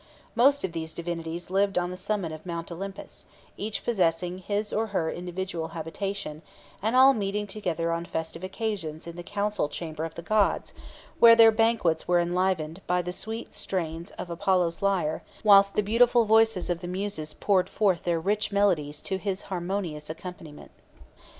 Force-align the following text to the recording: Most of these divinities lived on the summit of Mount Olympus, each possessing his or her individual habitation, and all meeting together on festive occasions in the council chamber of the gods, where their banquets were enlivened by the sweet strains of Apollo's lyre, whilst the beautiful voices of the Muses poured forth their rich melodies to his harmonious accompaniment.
Most 0.33 0.63
of 0.63 0.71
these 0.71 0.93
divinities 0.93 1.51
lived 1.51 1.77
on 1.77 1.91
the 1.91 1.95
summit 1.95 2.31
of 2.31 2.43
Mount 2.43 2.71
Olympus, 2.71 3.27
each 3.55 3.83
possessing 3.85 4.39
his 4.39 4.73
or 4.73 4.87
her 4.87 5.11
individual 5.11 5.67
habitation, 5.77 6.41
and 6.81 6.95
all 6.95 7.13
meeting 7.13 7.45
together 7.45 7.91
on 7.91 8.05
festive 8.05 8.43
occasions 8.43 9.05
in 9.05 9.15
the 9.15 9.21
council 9.21 9.69
chamber 9.69 10.03
of 10.03 10.15
the 10.15 10.23
gods, 10.23 10.73
where 11.19 11.35
their 11.35 11.51
banquets 11.51 12.07
were 12.07 12.19
enlivened 12.19 12.81
by 12.87 13.03
the 13.03 13.13
sweet 13.13 13.53
strains 13.53 14.09
of 14.17 14.31
Apollo's 14.31 14.81
lyre, 14.81 15.21
whilst 15.43 15.75
the 15.75 15.83
beautiful 15.83 16.25
voices 16.25 16.71
of 16.71 16.81
the 16.81 16.87
Muses 16.87 17.35
poured 17.35 17.69
forth 17.69 18.01
their 18.01 18.19
rich 18.19 18.51
melodies 18.51 19.03
to 19.03 19.19
his 19.19 19.43
harmonious 19.53 20.09
accompaniment. 20.09 20.71